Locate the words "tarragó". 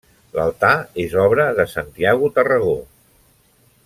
2.39-2.77